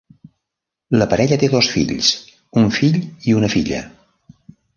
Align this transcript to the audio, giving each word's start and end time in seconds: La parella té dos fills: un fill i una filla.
La 1.01 1.07
parella 1.11 1.37
té 1.43 1.49
dos 1.55 1.69
fills: 1.73 2.09
un 2.63 2.73
fill 2.79 2.99
i 3.29 3.37
una 3.43 3.53
filla. 3.57 3.85